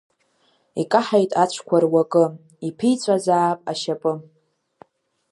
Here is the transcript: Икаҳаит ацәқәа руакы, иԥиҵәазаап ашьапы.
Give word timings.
Икаҳаит 0.81 1.31
ацәқәа 1.43 1.77
руакы, 1.83 2.23
иԥиҵәазаап 2.67 3.59
ашьапы. 3.71 4.11